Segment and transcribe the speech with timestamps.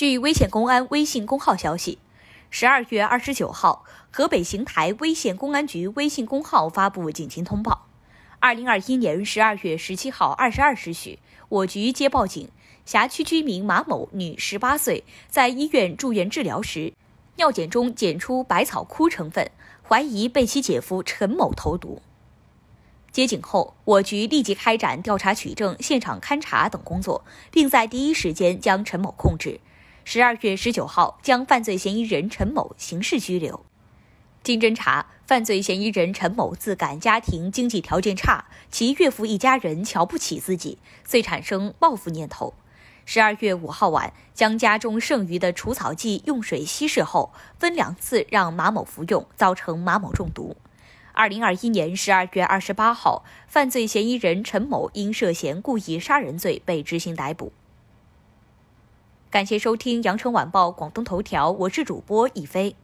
[0.00, 1.98] 据威县公安微信公号消息，
[2.48, 7.86] 十二月二十九号，河北邢台威县公安局微信公号发布警情通报：
[8.38, 11.18] 二零二一年十二月十七号二十二时许，
[11.50, 12.48] 我局接报警，
[12.86, 16.94] 辖区居民马某，女，十八岁，在医院住院治疗时，
[17.36, 19.50] 尿检中检出百草枯成分，
[19.86, 22.00] 怀疑被其姐夫陈某投毒。
[23.12, 29.60] 接警后，我局立即开展调查取证、现场勘查等工作，并在第一时间将陈某控制。
[30.04, 33.64] 十二月十九号，将犯罪嫌疑人陈某刑事拘留。
[34.42, 42.54] 经侦查，犯罪嫌疑人陈某自感家庭经济条件差，其岳父一家人瞧不起自己，遂产生报复念头。
[43.04, 50.56] 十二月五号晚，将家中剩余的除草剂用水稀释后，分两次让马某服用，造成马某中毒。
[51.12, 57.52] 二零二一年十二月二十八号，犯罪嫌疑人陈某因涉嫌故意杀人罪被执行逮捕。
[59.30, 62.74] 感谢收听羊城晚报广东头条，我是主播一飞。